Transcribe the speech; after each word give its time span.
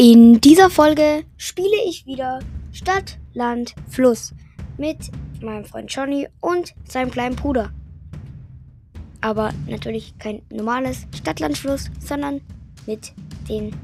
In 0.00 0.40
dieser 0.40 0.70
Folge 0.70 1.24
spiele 1.38 1.74
ich 1.84 2.06
wieder 2.06 2.38
Stadt, 2.70 3.18
Land, 3.34 3.74
Fluss 3.88 4.32
mit 4.76 5.10
meinem 5.42 5.64
Freund 5.64 5.92
Johnny 5.92 6.28
und 6.40 6.72
seinem 6.84 7.10
kleinen 7.10 7.34
Bruder. 7.34 7.72
Aber 9.20 9.52
natürlich 9.66 10.16
kein 10.20 10.42
normales 10.50 11.08
Stadt, 11.16 11.40
Land, 11.40 11.58
Fluss, 11.58 11.90
sondern 11.98 12.40
mit 12.86 13.12
den 13.48 13.74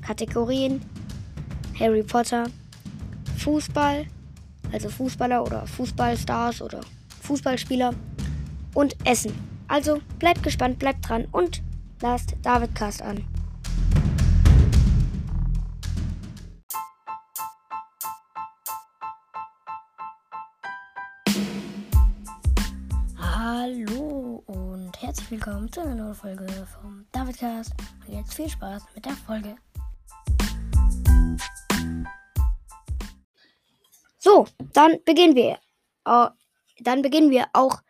Kategorien 0.00 0.80
Harry 1.76 2.04
Potter, 2.04 2.44
Fußball, 3.38 4.06
also 4.70 4.88
Fußballer 4.88 5.42
oder 5.42 5.66
Fußballstars 5.66 6.62
oder 6.62 6.82
Fußballspieler 7.22 7.94
und 8.74 8.94
Essen. 9.04 9.32
Also 9.66 9.98
bleibt 10.20 10.44
gespannt, 10.44 10.78
bleibt 10.78 11.08
dran 11.08 11.26
und 11.32 11.64
lasst 12.00 12.36
David 12.42 12.76
Cast 12.76 13.02
an. 13.02 13.24
Herzlich 25.28 25.46
willkommen 25.46 25.70
zu 25.70 25.82
einer 25.82 25.94
neuen 25.94 26.14
Folge 26.14 26.46
vom 26.80 27.06
Davidcast. 27.12 27.74
Und 28.06 28.14
jetzt 28.14 28.32
viel 28.32 28.48
Spaß 28.48 28.82
mit 28.94 29.04
der 29.04 29.12
Folge. 29.12 29.56
So, 34.16 34.46
dann 34.72 35.04
beginnen 35.04 35.34
wir. 35.34 35.58
Äh, 36.06 36.30
dann 36.80 37.02
beginnen 37.02 37.30
wir 37.30 37.46
auch 37.52 37.82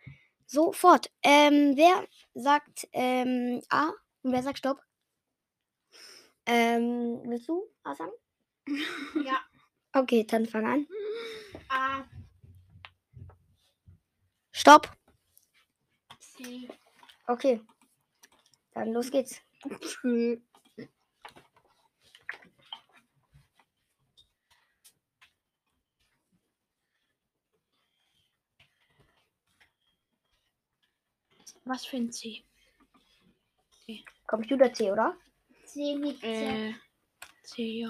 sofort. 0.47 1.09
Ähm, 1.23 1.77
wer 1.77 2.05
sagt 2.33 2.89
ähm, 2.91 3.61
A 3.69 3.91
und 4.23 4.33
wer 4.33 4.43
sagt 4.43 4.57
Stopp? 4.57 4.81
Ähm, 6.45 7.21
willst 7.23 7.47
du 7.47 7.63
A 7.83 7.95
sagen? 7.95 8.11
Ja. 9.25 9.39
Okay, 9.93 10.25
dann 10.25 10.45
fang 10.45 10.65
an. 10.65 10.87
A, 11.69 12.03
Stopp. 14.51 14.91
C, 16.19 16.67
Okay. 17.29 17.61
Dann 18.73 18.91
los 18.91 19.11
geht's. 19.11 19.39
Was 31.65 31.85
für 31.85 31.97
ein 31.97 32.11
C? 32.11 32.43
Computer 34.25 34.73
C, 34.73 34.91
oder? 34.91 35.15
C 35.65 35.95
mit 35.97 36.19
C. 36.19 36.25
Äh, 36.25 36.73
C, 37.43 37.61
ja. 37.81 37.89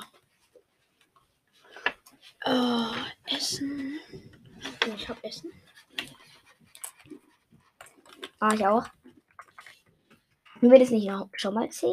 Oh, 2.46 2.94
Essen. 3.24 4.02
Ich 4.98 5.08
hab 5.08 5.24
Essen. 5.24 5.54
Ah, 8.40 8.54
ich 8.54 8.68
auch. 8.68 8.99
Haben 10.62 10.72
wir 10.72 10.80
das 10.80 10.90
nicht 10.90 11.08
noch 11.08 11.30
schon 11.34 11.54
mal 11.54 11.70
C? 11.70 11.88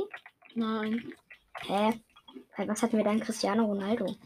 Nein. 0.56 1.12
Hä? 1.66 2.00
Was 2.56 2.82
hatten 2.82 2.96
wir 2.96 3.04
dann? 3.04 3.20
Cristiano 3.20 3.64
Ronaldo? 3.64 4.16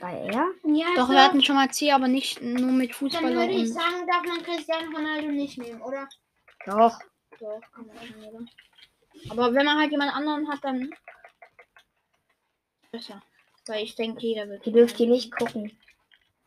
Bei 0.00 0.12
er? 0.12 0.50
Ja, 0.64 0.86
Doch, 0.96 1.10
wir 1.10 1.22
hatten 1.22 1.42
schon 1.42 1.56
mal 1.56 1.70
C, 1.70 1.92
aber 1.92 2.08
nicht 2.08 2.40
nur 2.40 2.72
mit 2.72 2.90
Dann 2.90 2.96
Fußballer 2.96 3.34
würde 3.34 3.52
ich 3.52 3.62
und... 3.62 3.74
sagen, 3.74 4.06
darf 4.06 4.24
man 4.26 4.42
Cristiano 4.42 4.96
Ronaldo 4.96 5.28
nicht 5.28 5.58
nehmen, 5.58 5.82
oder? 5.82 6.08
Doch. 6.64 6.98
Doch, 7.38 7.60
kann 7.72 7.86
man 7.86 7.96
schon, 8.06 8.24
oder? 8.24 8.46
Aber 9.30 9.54
wenn 9.54 9.66
man 9.66 9.78
halt 9.78 9.90
jemand 9.90 10.14
anderen 10.14 10.48
hat, 10.48 10.64
dann... 10.64 10.90
Besser. 12.90 13.22
Weil 13.66 13.84
ich 13.84 13.94
denke, 13.94 14.26
jeder 14.26 14.48
wird... 14.48 14.64
Die 14.64 14.72
dürft 14.72 14.98
ihr 15.00 15.08
nicht 15.08 15.34
gucken. 15.36 15.78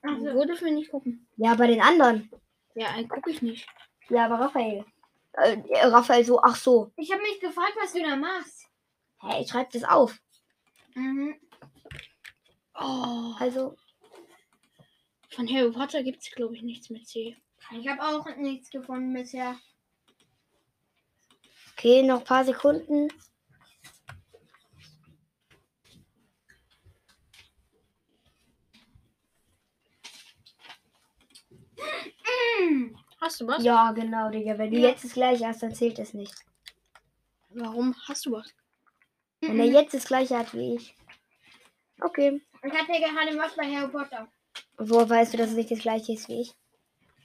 Also, 0.01 0.33
Wo 0.33 0.45
dürfen 0.45 0.65
wir 0.65 0.73
nicht 0.73 0.91
gucken? 0.91 1.27
Ja, 1.37 1.53
bei 1.55 1.67
den 1.67 1.81
anderen. 1.81 2.31
Ja, 2.75 2.97
äh, 2.97 3.05
gucke 3.05 3.29
ich 3.29 3.41
nicht. 3.41 3.67
Ja, 4.09 4.25
aber 4.25 4.39
Raphael. 4.39 4.85
Äh, 5.37 5.61
Raphael 5.85 6.25
so, 6.25 6.41
ach 6.41 6.55
so. 6.55 6.91
ich 6.97 7.11
habe 7.11 7.21
mich 7.21 7.39
gefragt, 7.39 7.73
was 7.79 7.93
du 7.93 8.01
da 8.01 8.15
machst. 8.15 8.65
Hä, 9.21 9.41
ich 9.41 9.49
schreibe 9.49 9.69
das 9.71 9.83
auf. 9.83 10.17
Mhm. 10.95 11.35
Oh, 12.73 13.33
Also, 13.39 13.75
von 15.29 15.47
Harry 15.47 15.71
Potter 15.71 16.01
gibt 16.03 16.21
es, 16.23 16.31
glaube 16.31 16.55
ich, 16.55 16.63
nichts 16.63 16.89
mit 16.89 17.07
C. 17.07 17.37
Ich 17.71 17.87
habe 17.87 18.01
auch 18.01 18.25
nichts 18.37 18.69
gefunden 18.71 19.13
bisher. 19.13 19.55
okay, 21.73 22.01
noch 22.03 22.19
ein 22.19 22.23
paar 22.25 22.45
Sekunden. 22.45 23.09
Hast 33.27 33.41
du 33.41 33.47
was? 33.47 33.61
Ja, 33.61 33.91
genau, 33.91 34.29
Digga. 34.29 34.57
Wenn 34.57 34.71
du 34.71 34.77
Ja. 34.77 34.87
jetzt 34.87 35.03
das 35.03 35.11
gleiche 35.11 35.45
hast, 35.45 35.61
dann 35.61 35.75
zählt 35.75 35.99
es 35.99 36.13
nicht. 36.13 36.33
Warum 37.49 37.93
hast 38.07 38.25
du 38.25 38.31
was? 38.31 38.53
Wenn 39.41 39.59
er 39.59 39.65
jetzt 39.65 39.93
das 39.93 40.05
gleiche 40.05 40.37
hat 40.37 40.53
wie 40.53 40.75
ich. 40.75 40.95
Okay. 41.99 42.41
Ich 42.63 42.71
hatte 42.71 42.93
gerade 42.93 43.37
was 43.37 43.53
bei 43.57 43.65
Harry 43.65 43.91
Potter. 43.91 44.31
Wo 44.77 45.09
weißt 45.09 45.33
du, 45.33 45.37
dass 45.37 45.49
es 45.49 45.57
nicht 45.57 45.69
das 45.69 45.79
gleiche 45.79 46.13
ist 46.13 46.29
wie 46.29 46.39
ich? 46.39 46.53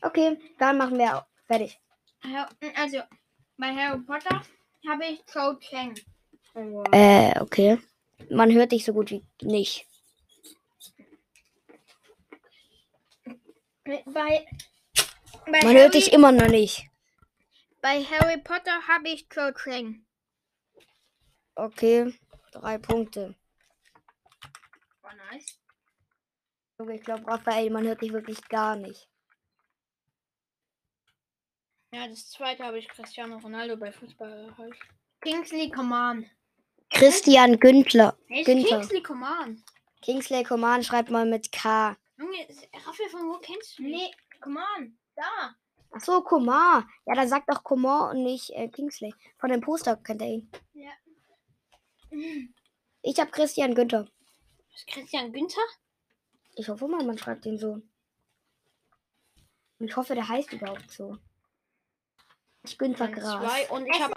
Okay, 0.00 0.40
dann 0.58 0.76
machen 0.76 0.98
wir 0.98 1.18
auch. 1.18 1.24
Fertig. 1.46 1.78
Also, 2.74 2.98
bei 3.56 3.72
Harry 3.72 4.00
Potter 4.00 4.42
habe 4.88 5.04
ich 5.06 5.24
Cho 5.26 5.54
Chang. 5.60 5.94
Äh, 6.90 7.40
okay. 7.40 7.78
Man 8.28 8.50
hört 8.52 8.72
dich 8.72 8.84
so 8.84 8.92
gut 8.92 9.12
wie 9.12 9.24
nicht. 9.40 9.86
Bei, 13.84 14.44
bei, 15.44 15.50
Man 15.52 15.62
Harry, 15.62 15.74
hört 15.76 15.94
dich 15.94 16.12
immer 16.12 16.32
noch 16.32 16.48
nicht. 16.48 16.88
bei 17.80 18.02
Harry 18.04 18.38
Potter 18.42 18.86
habe 18.88 19.08
ich 19.08 19.28
Cho 19.28 19.52
Chang. 19.52 20.04
Okay, 21.54 22.18
drei 22.52 22.78
Punkte. 22.78 23.34
War 25.02 25.14
nice. 25.30 25.58
Junge, 26.78 26.94
Ich 26.96 27.02
glaube, 27.02 27.26
Raphael, 27.26 27.70
man 27.70 27.84
hört 27.86 28.00
dich 28.02 28.12
wirklich 28.12 28.42
gar 28.48 28.76
nicht. 28.76 29.08
Ja, 31.94 32.08
das 32.08 32.30
zweite 32.30 32.64
habe 32.64 32.78
ich 32.78 32.88
Cristiano 32.88 33.36
Ronaldo 33.38 33.76
bei 33.76 33.92
Fußball 33.92 34.54
halt. 34.56 34.74
Kingsley 35.20 35.70
Coman. 35.70 36.30
Christian 36.90 37.58
Günther. 37.60 38.16
Hey, 38.28 38.44
Günther. 38.44 38.78
Kingsley 38.78 39.02
Coman. 39.02 39.62
Kingsley 40.00 40.42
Coman 40.42 40.82
schreibt 40.82 41.10
mal 41.10 41.26
mit 41.26 41.52
K. 41.52 41.96
Junge, 42.18 42.46
Raphael, 42.86 43.10
von 43.10 43.28
wo 43.28 43.38
kennst 43.38 43.78
du 43.78 43.82
den? 43.82 43.92
Nee, 43.92 44.10
Coman. 44.40 44.98
Da. 45.22 45.54
Ach 45.92 46.00
so, 46.00 46.20
Coman. 46.22 46.88
Ja, 47.06 47.14
dann 47.14 47.28
sagt 47.28 47.48
doch 47.48 47.62
Coman 47.62 48.10
und 48.10 48.24
nicht 48.24 48.50
äh, 48.50 48.68
Kingsley. 48.68 49.14
Von 49.38 49.50
dem 49.50 49.60
Poster 49.60 49.96
kennt 49.96 50.20
er 50.20 50.28
ihn. 50.28 50.50
Ja. 50.74 50.90
Ich 53.02 53.20
habe 53.20 53.30
Christian 53.30 53.74
Günther. 53.74 54.08
Ist 54.74 54.86
Christian 54.88 55.32
Günther? 55.32 55.62
Ich 56.56 56.68
hoffe 56.68 56.88
mal, 56.88 57.04
man 57.04 57.18
schreibt 57.18 57.46
ihn 57.46 57.58
so. 57.58 57.74
Und 59.78 59.88
ich 59.88 59.96
hoffe, 59.96 60.14
der 60.14 60.28
heißt 60.28 60.52
überhaupt 60.52 60.90
so. 60.90 61.18
Ich 62.64 62.76
Günther 62.76 63.04
Eins, 63.04 63.18
Gras. 63.18 63.44
Zwei 63.44 63.70
und 63.70 63.86
ich 63.86 64.00
habe. 64.00 64.14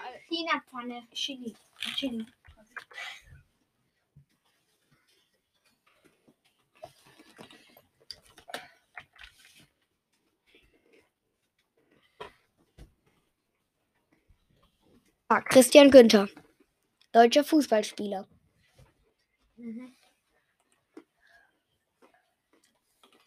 Chili. 1.13 1.55
Chili. 1.95 2.25
Christian 15.27 15.89
Günther. 15.89 16.29
Deutscher 17.11 17.43
Fußballspieler. 17.43 18.27
Mhm. 19.55 19.95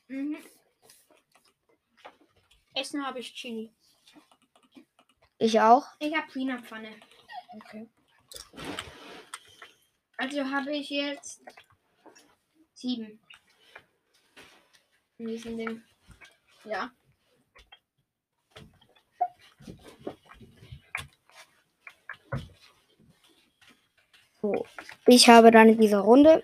Mhm. 0.08 0.38
Essen 2.74 3.04
habe 3.04 3.18
ich 3.18 3.34
Chili. 3.34 3.72
Ich 5.38 5.60
auch. 5.60 5.86
Ich 5.98 6.14
habe 6.14 6.30
China-Pfanne. 6.32 6.94
Okay. 7.54 7.88
Also 10.16 10.44
habe 10.44 10.76
ich 10.76 10.90
jetzt 10.90 11.42
sieben. 12.74 13.20
In 15.18 15.26
diesem 15.26 15.56
Ding. 15.56 15.82
Ja. 16.64 16.92
So. 24.40 24.64
Ich 25.06 25.29
habe 25.29 25.50
dann 25.50 25.69
in 25.69 25.81
dieser 25.81 26.00
Runde 26.00 26.43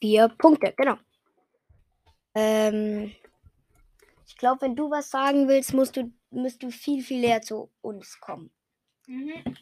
Vier 0.00 0.28
Punkte, 0.28 0.74
genau. 0.76 0.96
Ähm, 2.34 3.12
ich 4.26 4.36
glaube, 4.36 4.60
wenn 4.62 4.76
du 4.76 4.90
was 4.90 5.10
sagen 5.10 5.48
willst, 5.48 5.72
musst 5.72 5.96
du, 5.96 6.12
musst 6.30 6.62
du 6.62 6.70
viel, 6.70 7.02
viel 7.02 7.20
näher 7.20 7.40
zu 7.40 7.70
uns 7.80 8.20
kommen. 8.20 8.50
Mhm. 9.06 9.56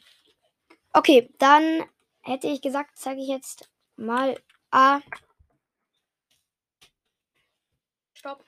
Okay, 0.92 1.32
dann 1.38 1.84
hätte 2.22 2.48
ich 2.48 2.60
gesagt, 2.62 2.98
zeige 2.98 3.20
ich 3.20 3.28
jetzt 3.28 3.70
mal 3.96 4.36
A. 4.74 5.00
Stopp. 8.14 8.44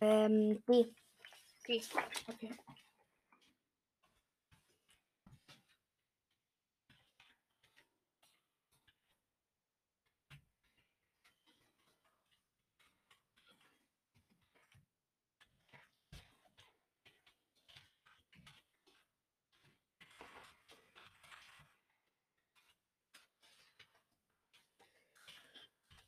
Ähm, 0.00 0.62
B. 0.66 0.86
Okay. 1.62 1.82
Okay. 2.28 2.50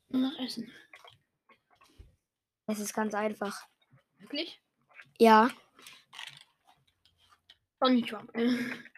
Nur 0.09 0.21
noch 0.29 0.39
Essen. 0.39 0.71
Es 2.67 2.79
ist 2.79 2.93
ganz 2.93 3.13
einfach. 3.13 3.65
Wirklich? 4.19 4.61
Ja, 5.17 5.49
Trump. 7.79 8.31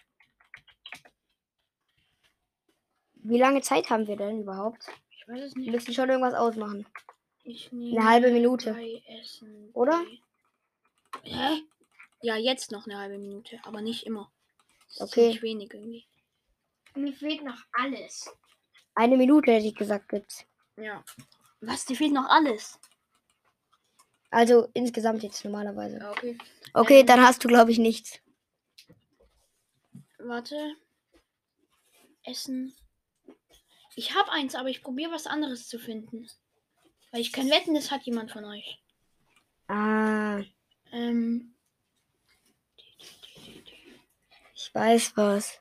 wie 3.14 3.38
lange 3.38 3.62
Zeit 3.62 3.90
haben 3.90 4.08
wir 4.08 4.16
denn 4.18 4.42
überhaupt? 4.42 4.88
Ich 5.12 5.28
weiß 5.28 5.44
es 5.44 5.56
Wir 5.56 5.62
nicht. 5.62 5.72
müssen 5.72 5.94
schon 5.94 6.10
irgendwas 6.10 6.34
ausmachen. 6.34 6.88
Ich 7.44 7.72
nehme 7.72 8.04
halbe 8.04 8.32
Minute. 8.32 8.76
Oder? 9.74 10.04
Hä? 11.24 11.62
Ja, 12.22 12.36
jetzt 12.38 12.72
noch 12.72 12.86
eine 12.86 12.98
halbe 12.98 13.18
Minute, 13.18 13.60
aber 13.64 13.82
nicht 13.82 14.06
immer. 14.06 14.32
Das 14.86 14.96
ist 14.96 15.02
Okay. 15.02 15.14
ziemlich 15.14 15.42
wenig 15.42 15.74
irgendwie. 15.74 16.06
Mir 16.96 17.14
fehlt 17.14 17.44
noch 17.44 17.64
alles. 17.72 18.30
Eine 18.96 19.18
Minute 19.18 19.52
hätte 19.54 19.68
ich 19.68 19.76
gesagt 19.76 20.10
gibt's. 20.10 20.46
Ja. 20.78 21.04
Was? 21.62 21.86
Dir 21.86 21.96
fehlt 21.96 22.14
noch 22.14 22.30
alles. 22.30 22.80
Also 24.30 24.70
insgesamt 24.74 25.24
jetzt 25.24 25.44
normalerweise. 25.44 26.00
Okay. 26.12 26.38
Okay, 26.74 27.00
Ähm. 27.02 27.06
dann 27.06 27.22
hast 27.22 27.44
du 27.44 27.48
glaube 27.48 27.72
ich 27.72 27.78
nichts. 27.78 28.20
Warte. 30.20 30.76
Essen. 32.24 32.74
Ich 33.96 34.16
habe 34.16 34.32
eins, 34.32 34.56
aber 34.56 34.70
ich 34.70 34.82
probiere 34.84 35.12
was 35.12 35.28
anderes 35.28 35.68
zu 35.68 35.80
finden. 35.80 36.30
Weil 37.12 37.22
ich 37.22 37.34
kann 37.34 37.50
wetten, 37.50 37.74
das 37.74 37.92
hat 37.92 38.04
jemand 38.04 38.32
von 38.32 38.46
euch. 38.46 38.82
Ah, 39.68 40.42
Ähm, 40.92 41.54
ich 44.54 44.74
weiß 44.74 45.18
was. 45.18 45.60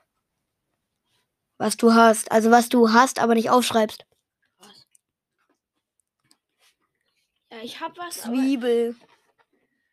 Was 1.59 1.77
du 1.77 1.93
hast. 1.95 2.31
Also 2.31 2.51
was 2.51 2.69
du 2.69 2.93
hast, 2.93 3.19
aber 3.19 3.35
nicht 3.35 3.51
aufschreibst. 3.51 4.05
was? 4.59 4.87
Ja, 7.51 7.59
ich 7.63 7.81
habe 7.81 7.97
was, 7.99 8.21
Zwiebel. 8.23 8.97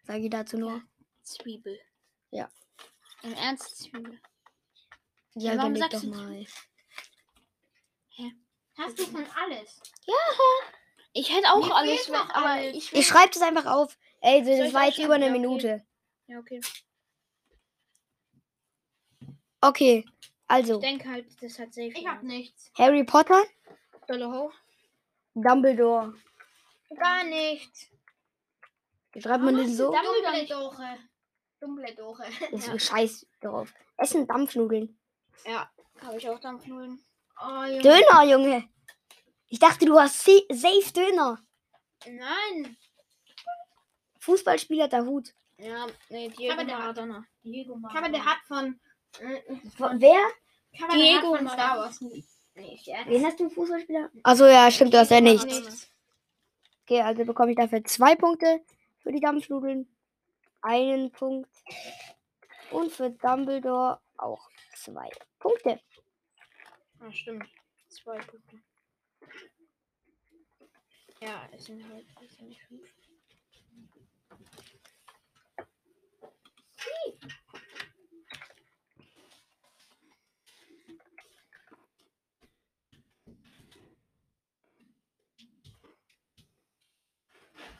Sag 0.04 0.18
ich 0.19 0.30
dazu 0.30 0.57
nur. 0.57 0.81
Zwiebel. 1.24 1.80
Ja. 2.31 2.50
Im 3.24 3.33
Ernst 3.33 3.77
Zwiebel. 3.77 4.19
Ja, 5.36 5.57
warum 5.57 5.71
überleg 5.75 5.92
sagst 5.92 6.06
doch 6.06 6.12
du 6.12 6.15
mal. 6.18 6.45
Hast 8.77 9.00
du 9.00 9.04
schon 9.06 9.25
alles? 9.36 9.81
Ich 11.13 11.36
hätte 11.36 11.48
auch 11.51 11.65
Mir 11.65 11.75
alles, 11.75 12.01
fehlt 12.06 12.09
noch 12.18 12.30
aber 12.30 12.45
alles. 12.45 12.75
ich 12.75 12.94
Ich 12.94 13.07
schreibe 13.07 13.31
das 13.33 13.42
einfach 13.42 13.65
auf. 13.65 13.98
Ey, 14.21 14.44
Soll 14.45 14.57
das 14.57 14.68
ich 14.68 14.74
war 14.74 14.83
jetzt 14.86 15.00
aufschreiben? 15.00 15.06
über 15.06 15.15
eine 15.15 15.25
Ja, 15.25 15.31
okay. 15.31 15.39
Minute. 15.39 15.86
Ja, 16.27 16.39
okay. 16.39 16.62
Okay, 19.62 20.06
Ich 20.07 20.31
also 20.48 20.80
denke 20.80 21.09
halt, 21.09 21.25
das 21.42 21.57
hat 21.57 21.74
safe. 21.74 21.88
Ich 21.95 22.07
hab 22.07 22.21
nichts. 22.21 22.71
Harry 22.77 23.04
Potter, 23.04 23.44
Dolle 24.07 24.30
hoch. 24.31 24.54
Dumbledore. 25.33 26.13
Gar 26.95 27.24
nichts. 27.25 27.88
Wie 29.13 29.22
schreibt 29.22 29.44
man 29.44 29.57
den 29.57 29.74
so? 29.74 29.92
Dumbledore. 29.92 30.98
Dumbledore. 31.60 32.24
Das 32.51 32.68
ist 32.68 32.86
scheiß 32.88 33.25
drauf. 33.42 33.74
Essen 33.98 34.28
Dampfnudeln. 34.28 34.98
Ja, 35.45 35.69
habe 36.01 36.18
ich 36.18 36.30
auch 36.30 36.39
Dampfnudeln. 36.39 37.04
Oh, 37.42 37.63
Junge. 37.66 37.81
Döner, 37.81 38.24
Junge. 38.25 38.69
Ich 39.48 39.60
dachte, 39.60 39.86
du 39.86 40.00
hast 40.00 40.24
sa- 40.24 40.31
safe 40.50 40.92
Döner. 40.94 41.39
Nein. 42.06 42.78
Fußballspieler 44.19 44.88
der 44.88 45.06
Hut. 45.06 45.33
Ja, 45.57 45.88
nee, 46.10 46.30
Diego 46.30 46.54
Aber 46.54 46.63
der 46.66 46.75
hat- 46.75 46.81
Maradona. 46.83 47.25
Diego 47.44 47.80
Aber 47.83 48.10
der 48.10 48.25
hat 48.25 48.38
von. 48.48 48.80
Äh, 49.19 49.42
Wer? 49.94 50.22
Diego 50.94 51.33
hat 51.33 51.40
von 51.40 51.48
Star 51.48 51.57
Maradona. 51.57 51.78
Wars. 51.78 52.01
Nee. 52.01 52.24
Wen 53.06 53.25
hast 53.25 53.40
du 53.40 53.50
Fußballspieler? 53.50 54.10
Achso, 54.24 54.45
ja, 54.45 54.69
stimmt, 54.72 54.94
du 54.94 55.00
hast 55.00 55.12
ja 55.12 55.22
Diego 55.22 55.45
nichts. 55.45 55.90
Okay, 56.89 57.01
also 57.01 57.25
bekomme 57.25 57.51
ich 57.51 57.57
dafür 57.57 57.84
zwei 57.84 58.16
Punkte 58.16 58.62
für 59.00 59.12
die 59.12 59.19
Dampfnudeln. 59.19 59.89
Einen 60.62 61.12
Punkt. 61.12 61.50
Und 62.72 62.94
für 62.94 63.10
Dumbledore 63.10 64.00
auch 64.16 64.50
zwei 64.74 65.10
Punkte. 65.38 65.81
Ah, 67.01 67.12
stimmt. 67.12 67.45
Zwei 67.89 68.18
Punkte. 68.19 68.62
Ja, 71.19 71.50
es 71.51 71.66
sind 71.66 71.84
halt 71.89 72.06
es 72.24 72.38
sind 72.38 72.56
fünf. 72.56 72.97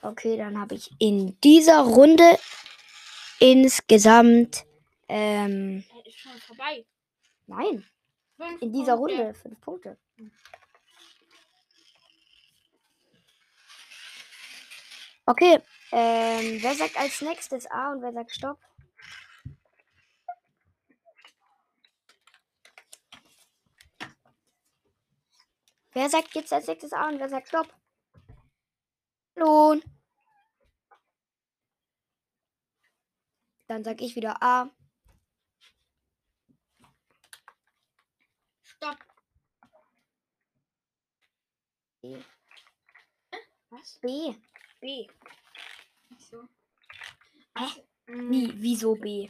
Okay, 0.08 0.38
dann 0.38 0.58
habe 0.58 0.76
ich 0.76 0.90
in 1.00 1.38
dieser 1.42 1.82
Runde 1.82 2.40
insgesamt. 3.42 4.66
Ähm, 5.10 5.84
ist 6.06 6.18
schon 6.20 6.32
vorbei. 6.40 6.86
nein, 7.46 7.86
Fünf 8.38 8.62
in 8.62 8.72
dieser 8.72 8.96
Punkte. 8.96 9.18
Runde 9.18 9.34
fünf 9.34 9.60
Punkte. 9.60 9.98
Okay, 15.26 15.60
ähm, 15.92 16.60
wer 16.62 16.76
sagt 16.76 16.98
als 16.98 17.22
nächstes 17.22 17.70
A 17.70 17.92
und 17.92 18.02
wer 18.02 18.14
sagt 18.14 18.32
Stopp? 18.32 18.60
Wer 25.92 26.10
sagt 26.10 26.34
jetzt 26.34 26.54
als 26.54 26.68
nächstes 26.68 26.94
A 26.94 27.10
und 27.10 27.20
wer 27.20 27.28
sagt 27.28 27.50
Stopp? 27.50 27.68
Hallo. 29.36 29.82
Dann 33.68 33.84
sag 33.84 34.02
ich 34.02 34.16
wieder 34.16 34.42
A. 34.42 34.70
Stopp. 38.64 38.98
B. 42.02 42.18
Was? 43.70 44.00
B. 44.00 44.36
B. 44.80 45.08
So. 46.18 46.48
Wie? 48.06 48.54
Wieso 48.56 48.96
B? 48.96 49.30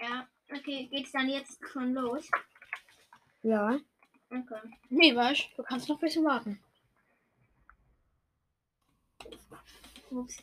Ja, 0.00 0.28
okay, 0.50 0.88
geht's 0.88 1.12
dann 1.12 1.28
jetzt 1.28 1.60
schon 1.70 1.92
los? 1.92 2.28
Ja. 3.42 3.78
Okay. 4.30 4.60
Nee, 4.88 5.14
weißt 5.14 5.50
du, 5.56 5.62
kannst 5.62 5.88
noch 5.88 5.96
ein 5.96 6.00
bisschen 6.00 6.24
warten. 6.24 6.62
Ups. 10.10 10.42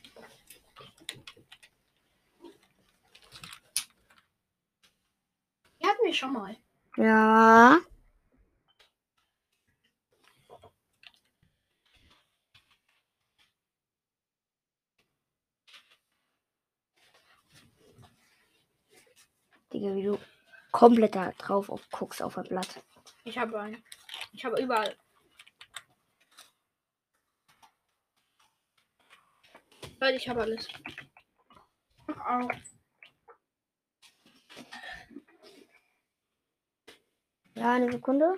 Hatten 5.85 6.05
wir 6.05 6.13
schon 6.13 6.33
mal. 6.33 6.57
Ja. 6.97 7.79
Digga, 19.73 19.93
wie 19.93 20.03
du 20.03 20.19
komplett 20.71 21.15
da 21.15 21.31
drauf 21.33 21.69
auf, 21.69 21.89
guckst 21.91 22.21
auf 22.21 22.37
ein 22.37 22.45
Blatt. 22.45 22.81
Ich 23.25 23.37
habe 23.37 23.59
einen. 23.59 23.83
Ich 24.31 24.45
habe 24.45 24.61
überall. 24.61 24.95
Weil 29.99 30.15
ich 30.15 30.29
habe 30.29 30.41
alles. 30.41 30.67
Auch. 32.07 32.49
Ja, 37.55 37.74
eine 37.74 37.91
Sekunde. 37.91 38.38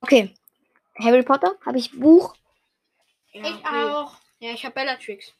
Okay. 0.00 0.34
Harry 0.98 1.22
Potter 1.22 1.56
habe 1.64 1.78
ich 1.78 1.90
Buch. 1.92 2.34
Ja, 3.32 3.42
ich 3.42 3.54
okay. 3.56 3.84
auch. 3.84 4.16
Ja, 4.38 4.52
ich 4.52 4.64
habe 4.64 4.74
Bellatrix. 4.74 5.32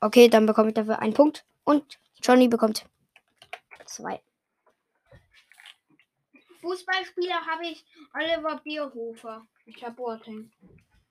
Okay, 0.00 0.28
dann 0.28 0.46
bekomme 0.46 0.68
ich 0.68 0.74
dafür 0.74 0.98
einen 0.98 1.14
Punkt. 1.14 1.44
Und 1.64 1.98
Johnny 2.22 2.48
bekommt 2.48 2.86
zwei. 3.84 4.20
Fußballspieler 6.60 7.46
habe 7.46 7.66
ich 7.66 7.84
Oliver 8.14 8.60
Bierhofer. 8.62 9.46
Ich 9.66 9.82
habe 9.84 9.94
Boateng. 9.94 10.50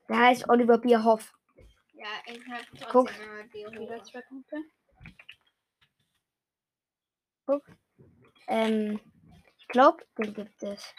Der 0.10 0.18
heißt 0.18 0.50
Oliver 0.50 0.78
Bierhoff. 0.78 1.34
Ja, 1.94 2.08
ich 2.26 2.46
habe 2.48 2.64
trotzdem 2.72 2.90
Guck. 2.90 3.10
Wieder 3.10 3.70
Bierhofer. 3.70 4.04
zwei 4.04 4.22
Punkte. 4.22 4.58
Ähm, 8.48 9.00
ich 9.58 9.68
glaube, 9.68 10.06
den 10.18 10.34
gibt 10.34 10.62
es. 10.64 10.94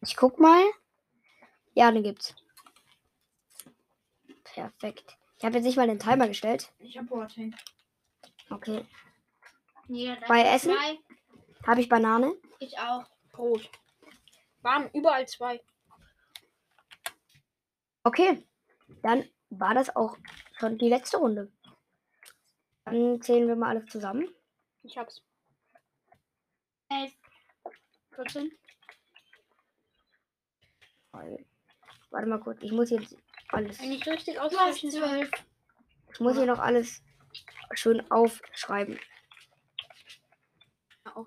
Ich 0.00 0.16
guck 0.16 0.38
mal. 0.38 0.62
Ja, 1.74 1.90
den 1.90 2.02
gibt's. 2.02 2.34
Perfekt. 4.44 5.16
Ich 5.38 5.44
habe 5.44 5.56
jetzt 5.56 5.64
nicht 5.64 5.76
mal 5.76 5.86
den 5.86 5.98
Timer 5.98 6.26
gestellt. 6.26 6.72
Ich 6.78 6.96
habe 6.96 7.06
Boateng. 7.06 7.54
Okay. 8.50 8.84
Darf 9.88 10.28
Bei 10.28 10.42
Essen? 10.42 10.74
Habe 11.66 11.80
ich 11.80 11.88
Banane? 11.88 12.34
Ich 12.58 12.78
auch. 12.78 13.04
Brot. 13.32 13.70
Waren 14.62 14.90
überall 14.92 15.28
zwei. 15.28 15.60
Okay. 18.02 18.44
Dann 19.02 19.28
war 19.50 19.74
das 19.74 19.94
auch 19.94 20.16
schon 20.58 20.78
die 20.78 20.88
letzte 20.88 21.18
Runde. 21.18 21.52
Dann 22.90 23.22
zählen 23.22 23.48
wir 23.48 23.56
mal 23.56 23.70
alles 23.70 23.86
zusammen. 23.90 24.28
Ich 24.82 24.96
hab's. 24.96 25.22
Elf. 26.88 27.12
14. 28.14 28.50
Weil- 31.12 31.44
Warte 32.10 32.26
mal 32.26 32.40
kurz. 32.40 32.62
Ich 32.62 32.72
muss 32.72 32.90
jetzt 32.90 33.16
alles. 33.48 33.80
Wenn 33.80 33.92
ich 33.92 34.06
richtig 34.06 34.40
ausrechnen 34.40 34.92
zwölf. 34.92 35.30
Ich 36.12 36.20
muss 36.20 36.36
hier 36.36 36.46
noch 36.46 36.58
alles 36.58 37.02
schön 37.74 38.10
aufschreiben. 38.10 38.98
Ja, 41.04 41.16
auch 41.16 41.26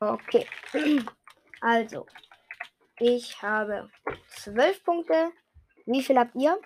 Okay. 0.00 0.46
Also, 1.62 2.06
ich 2.98 3.42
habe 3.42 3.90
zwölf 4.28 4.82
Punkte. 4.82 5.30
Wie 5.84 6.02
viel 6.02 6.16
habt 6.18 6.34
ihr? 6.36 6.58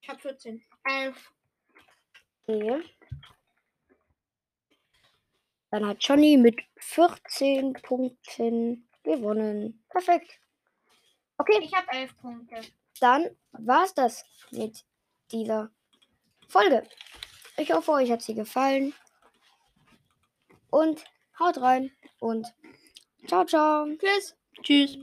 Ich 0.00 0.08
habe 0.08 0.20
14. 0.20 0.64
Elf. 0.84 1.32
Okay. 2.46 2.80
Dann 5.72 5.84
hat 5.84 5.96
Johnny 6.00 6.36
mit 6.36 6.60
14 6.76 7.72
Punkten 7.82 8.88
gewonnen. 9.02 9.84
Perfekt. 9.88 10.38
Okay, 11.38 11.58
Ich 11.60 11.74
habe 11.74 11.90
elf 11.90 12.16
Punkte. 12.18 12.60
dann 13.00 13.36
war's 13.50 13.94
das 13.94 14.24
mit 14.52 14.84
dieser 15.32 15.70
Folge. 16.46 16.88
Ich 17.56 17.72
hoffe, 17.72 17.90
euch 17.90 18.12
hat 18.12 18.22
sie 18.22 18.34
gefallen. 18.36 18.94
Und 20.70 21.04
haut 21.40 21.60
rein 21.60 21.90
und 22.18 22.46
ciao, 23.26 23.44
ciao. 23.44 23.86
Tschüss. 23.98 24.36
Tschüss. 24.62 24.98